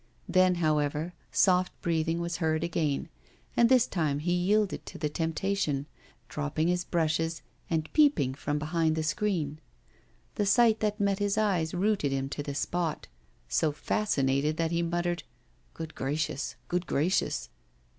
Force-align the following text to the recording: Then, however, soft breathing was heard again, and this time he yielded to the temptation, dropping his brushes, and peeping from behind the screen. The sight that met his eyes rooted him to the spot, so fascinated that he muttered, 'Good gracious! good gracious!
Then, 0.27 0.55
however, 0.55 1.13
soft 1.31 1.79
breathing 1.83 2.19
was 2.19 2.37
heard 2.37 2.63
again, 2.63 3.07
and 3.55 3.69
this 3.69 3.85
time 3.85 4.17
he 4.17 4.33
yielded 4.33 4.83
to 4.87 4.97
the 4.97 5.09
temptation, 5.09 5.85
dropping 6.27 6.69
his 6.69 6.83
brushes, 6.83 7.43
and 7.69 7.87
peeping 7.93 8.33
from 8.33 8.57
behind 8.57 8.95
the 8.95 9.03
screen. 9.03 9.59
The 10.41 10.45
sight 10.47 10.79
that 10.79 10.99
met 10.99 11.19
his 11.19 11.37
eyes 11.37 11.75
rooted 11.75 12.11
him 12.11 12.29
to 12.29 12.41
the 12.41 12.55
spot, 12.55 13.09
so 13.47 13.71
fascinated 13.71 14.57
that 14.57 14.71
he 14.71 14.81
muttered, 14.81 15.21
'Good 15.75 15.93
gracious! 15.93 16.55
good 16.67 16.87
gracious! 16.87 17.49